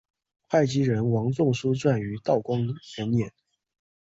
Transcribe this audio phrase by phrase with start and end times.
[0.49, 2.59] 会稽人王仲舒撰于道光
[2.97, 3.31] 元年。